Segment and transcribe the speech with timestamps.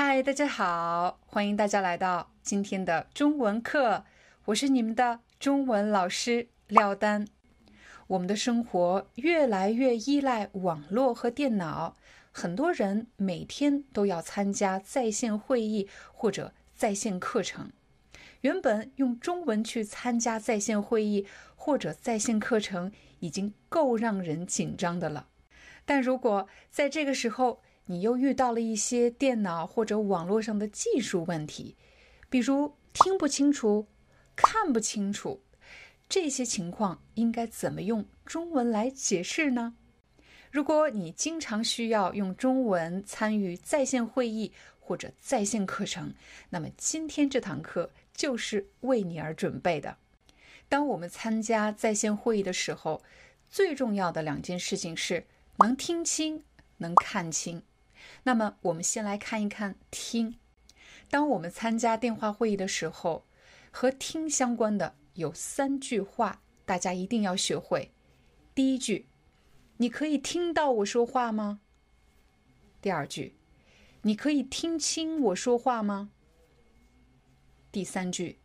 [0.00, 4.04] 嗨，大家好，欢迎大家来到今天的中文课，
[4.44, 7.26] 我是你们的中文老师廖丹。
[8.06, 11.96] 我们的生活越来越依赖网络和电脑，
[12.30, 17.72] 很多人每天都要参加在线会议或者在线课程。
[18.42, 25.26] 原本用中文去参加在线会议或者在线课程已经够让人紧张的了，
[25.84, 31.74] 但如果在这个时候，你又遇到了一些电脑或者网络上的技术问题，
[32.28, 33.86] 比如听不清楚、
[34.36, 35.42] 看不清楚，
[36.06, 39.74] 这些情况应该怎么用中文来解释呢？
[40.50, 46.12] 如果你经常需要用中文参与在线会议或者在线课程，
[46.50, 49.96] 那么今天这堂课就是为你而准备的。
[50.68, 53.02] 当我们参加在线会议的时候，
[53.48, 56.44] 最重要的两件事情是能听清、
[56.76, 57.62] 能看清。
[58.28, 60.36] 那么，我们先来看一看听。
[61.08, 63.24] 当我们参加电话会议的时候，
[63.70, 67.90] 和听相关的有三句话，大家一定要学会。
[68.54, 69.06] 第一句，
[69.78, 71.60] 你可以听到我说话吗？
[72.82, 73.34] 第二句，
[74.02, 76.10] 你可以听清我说话吗？
[77.72, 78.40] 第三句，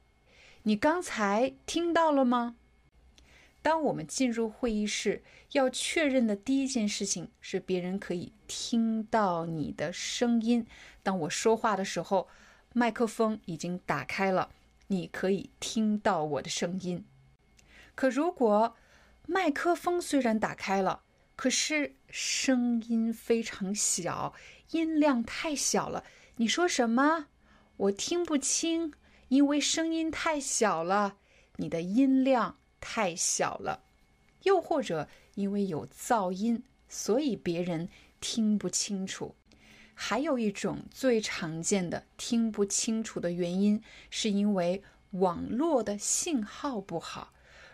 [0.62, 2.56] 你刚才听到了吗？
[3.64, 10.68] 当我们进入会议室，要确认的第一件事情是别人可以听到你的声音。
[11.02, 12.28] 当我说话的时候，
[12.74, 14.52] 麦克风已经打开了，
[14.88, 17.06] 你可以听到我的声音。
[17.96, 18.76] 可如果
[19.26, 21.04] 麦克风虽然打开了，
[21.38, 24.34] 可是声音非常小，
[24.72, 26.04] 音量太小了，
[26.36, 27.28] 你说什么
[27.78, 28.94] 我听不清，
[29.30, 31.16] 因为声音太小了，
[31.56, 32.58] 你的音量。
[32.86, 33.82] 太小了，
[34.42, 37.88] 又或者因为有噪音，所以别人
[38.20, 39.34] 听不清楚。
[39.96, 47.32] 还有一种最常见的听不清楚的原因，是因为网络的信号不好。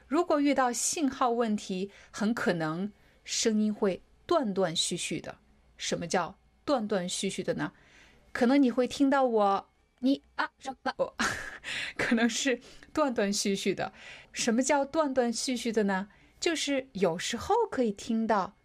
[0.07, 2.91] 如果遇到信号问题，很可能
[3.23, 5.35] 声音会断断续续的。
[5.75, 7.71] 什么叫断断续续的呢？
[8.31, 9.69] 可能你会听到我，
[9.99, 11.15] 你啊什么？
[11.97, 12.59] 可能是
[12.93, 13.93] 断断续续的。
[14.31, 16.09] 什么叫断断续续的呢？
[16.39, 18.55] 就是有时候可以听到，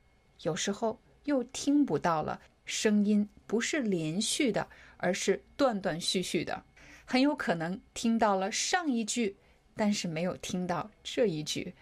[0.42, 2.40] 有时候又听不到了。
[2.64, 6.64] 声音不是连续的，而是断断续续的。
[7.04, 9.36] 很有可能听到了上一句，
[9.76, 11.74] 但是没有听到这一句，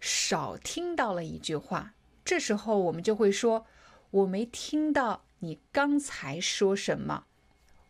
[0.00, 1.92] 少听到了一句话。
[2.24, 3.66] 这时候我们就会说
[4.10, 7.26] ：“我没听到你刚才说什么。”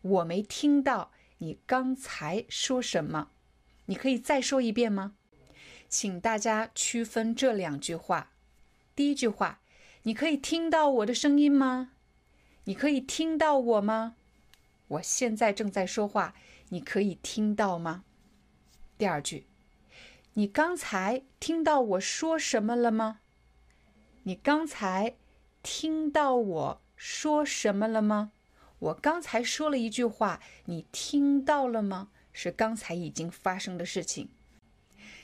[0.03, 3.31] 我没听到你刚才说什么。
[3.87, 5.15] 你可以再说一遍吗？
[5.89, 8.31] 请大家区分这两句话。
[8.95, 9.59] 第一句话，
[10.03, 11.91] 你可以听到我的声音吗？
[12.65, 14.15] 你可以听到我吗？
[14.87, 16.33] 我现在正在说话，
[16.69, 18.03] 你可以听到吗？
[18.97, 19.47] 第二句，
[20.33, 23.19] 你刚才听到我说什么了吗？
[24.23, 25.15] 你刚才
[25.61, 28.31] 听到我说什么了吗？
[28.83, 32.09] 我刚才说了一句话，你听到了吗？
[32.33, 34.27] 是刚才已经发生的事情。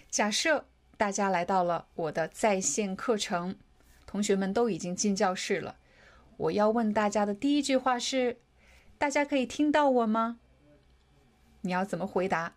[0.10, 0.66] 假设
[0.96, 3.58] 大家来到了我的在线课程，
[4.06, 5.76] 同学们都已经进教室了。
[6.38, 8.40] 我要问大家的第一句话是：
[8.98, 10.40] 大家可以听到我吗？
[11.62, 12.56] 你要怎么回答？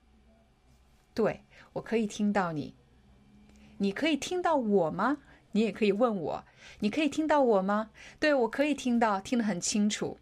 [1.12, 1.42] 对
[1.72, 2.76] 我可以听到你。
[3.78, 5.18] 你可以听到我吗？
[5.50, 6.44] 你也可以问我：
[6.78, 7.90] 你可以听到我吗？
[8.20, 10.20] 对我可以听到，听得很清楚。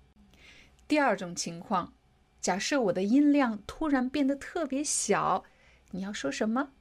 [0.90, 1.92] 第二种情况，
[2.41, 5.44] 假设我的音量突然变得特别小，
[5.92, 6.72] 你要说什么？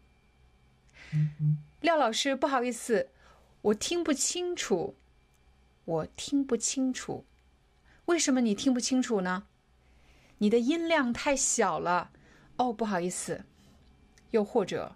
[1.80, 3.12] 廖老师，不好意思，
[3.62, 4.96] 我听不清楚。
[5.86, 7.24] 我听不清楚，
[8.06, 9.46] 为什么你听不清楚呢？
[10.40, 12.10] 你的音量太小了。
[12.58, 13.46] 哦，不好意思。
[14.32, 14.96] 又或者，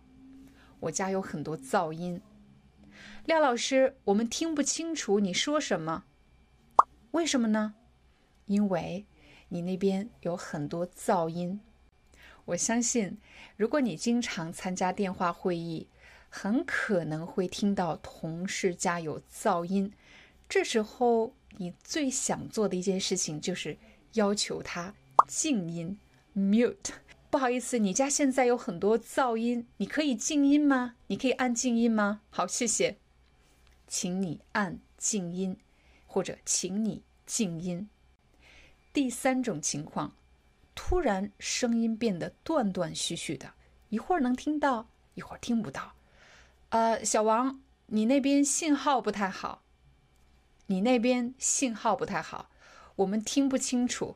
[0.79, 2.19] 我家有很多噪音。
[3.25, 6.05] 廖老师，我们听不清楚你说什么。
[7.11, 7.75] 为什么呢？
[8.45, 9.05] 因为
[9.49, 11.59] 你那边有很多噪音。
[12.45, 13.17] 我相信，
[13.57, 15.87] 如果你经常参加电话会议。
[16.35, 19.93] 很可能会听到同事家有噪音，
[20.49, 23.77] 这时候你最想做的一件事情就是
[24.13, 24.95] 要求他
[25.27, 25.99] 静音
[26.35, 26.89] ，mute。
[27.29, 30.95] 不好意思，你家现在有很多噪音，你可以静音吗？
[31.05, 32.21] 你可以按静音吗？
[32.31, 32.97] 好，谢谢，
[33.87, 35.55] 请你按静音，
[36.07, 37.87] 或者请你静音。
[38.93, 40.15] 第三种情况，
[40.75, 43.53] 突然声音变得断断续续的，
[43.89, 45.95] 一会儿能听到，一会儿听不到。
[46.69, 49.63] 呃，小王，你那边信号不太好，
[50.67, 52.51] 你那边信号不太好，
[52.97, 54.15] 我们听不清楚。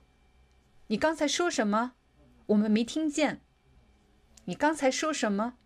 [0.87, 1.93] 你刚才说什么？
[2.45, 3.41] 我们没听见。
[4.45, 5.57] 你刚才说什么？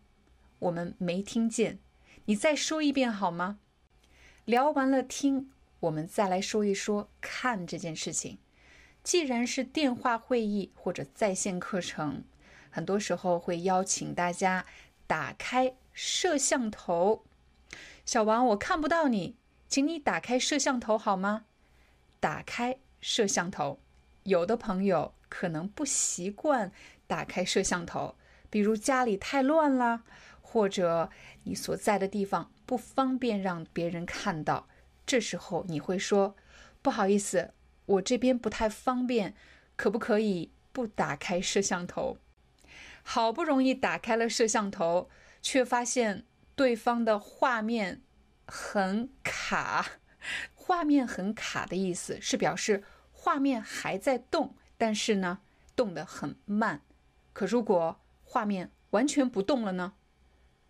[0.60, 1.80] 我们没听见。
[2.26, 3.60] 你再说一遍好吗？
[4.46, 8.40] 聊完了听，我们再来说一说看这件事情。
[9.04, 12.24] 既然是电话会议或者在线课程，
[12.70, 14.66] 很多时候会邀请大家
[15.08, 17.26] 打开摄像头。
[18.06, 19.36] 小王，我看不到你，
[19.68, 21.46] 请你打开摄像头好吗？
[22.20, 23.80] 打开摄像头。
[24.24, 26.72] 有的朋友可能不习惯
[27.08, 28.16] 打开摄像头，
[28.52, 30.04] 比如家里太乱啦，
[30.42, 31.10] 或者
[31.44, 34.68] 你所在的地方不方便让别人看到。
[35.08, 36.36] 这时候你会说
[36.84, 37.54] ：“不好意思，
[37.92, 39.36] 我这边不太方便，
[39.76, 42.18] 可不可以不打开摄像头？”
[43.04, 45.10] 好不容易打开了摄像头，
[45.42, 48.02] 却发现对方的画面
[48.46, 50.00] 很卡。
[50.54, 52.84] 画面很卡的意思是表示。
[53.24, 55.42] 画面还在动，但是呢，
[55.76, 56.82] 动得很慢。
[57.34, 59.94] 可如果画面完全不动了呢？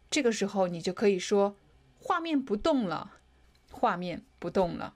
[0.09, 1.55] 这个时候你就可以说
[1.97, 3.19] 画面不动了，
[3.71, 4.95] 画面不动了。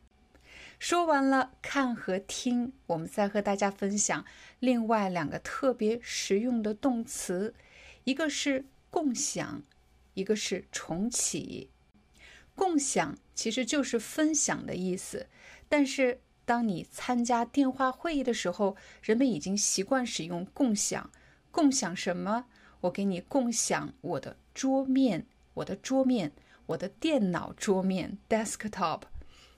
[0.79, 4.25] 说完了看和听，我们再和大家分享
[4.59, 7.53] 另外两个特别实用的动词，
[8.03, 9.63] 一个是共享，
[10.13, 11.69] 一个是重启。
[12.55, 15.27] 共享其实就是分享的意思，
[15.67, 16.21] 但是。
[16.47, 21.09] 当你参加电话会议的时候，人们已经习惯使用共享。
[21.49, 22.45] 共享什么？
[22.81, 25.25] 我给你共享我的桌面，
[25.55, 26.33] 我的桌面，
[26.67, 29.01] 我的电脑桌面 （desktop）。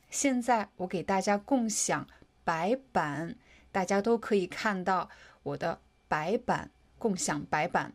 [0.10, 2.08] 现在我给大家共享
[2.44, 3.36] 白板，
[3.72, 5.10] 大家都可以看到
[5.44, 6.72] 我的白板。
[6.98, 7.94] 共享白板。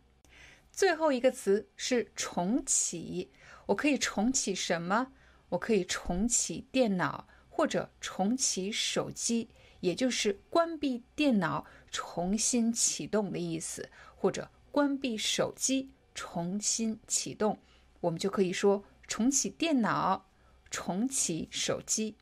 [0.71, 3.31] 最后一个词是重启。
[3.67, 5.13] 我可以重启什么？
[5.49, 7.27] 我可以重启电脑。
[7.55, 9.51] 或者重启手机，
[9.81, 17.59] 也就是关闭电脑重新启动的意思，或者关闭手机重新启动，
[18.01, 20.25] 我们就可以说重启电脑、
[20.73, 22.17] 重启手机。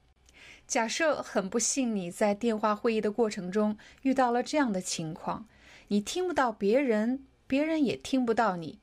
[0.66, 5.46] 假设很不幸你在电话会议的过程中遇到了这样的情况，
[5.88, 8.80] 你听不到别人，别人也听不到你，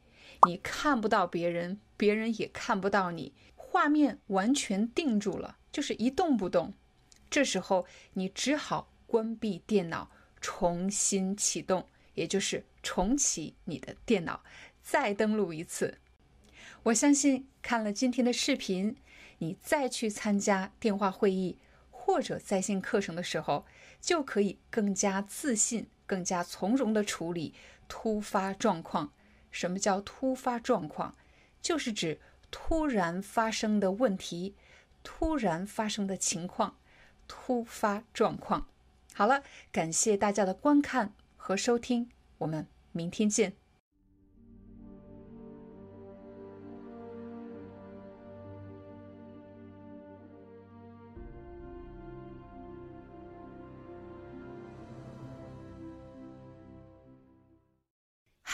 [0.48, 5.58] 你看不到别人，别人也看不到你，画面完全定住了。
[5.72, 6.74] 就是一动不动，
[7.30, 10.10] 这时候你只好关闭电脑，
[10.42, 14.44] 重新启动，也就是重启你的电脑，
[14.82, 16.00] 再登录一次。
[16.84, 18.96] 我相信看了今天的视频，
[19.40, 21.58] 你再去参加电话会议
[21.92, 23.66] 或者在线课程的时候，
[24.00, 27.54] 就可以更加自信、更加从容的处理
[27.88, 29.12] 突发状况。
[29.52, 31.16] 什么叫突发状况？
[31.62, 32.20] 就是指
[32.52, 34.56] 突然发生的问题。
[35.04, 36.76] 突然发生的情况，
[37.30, 38.68] 突发状况。
[39.14, 39.42] 好了，
[39.72, 43.67] 感谢大家的观看和收听，我们明天见。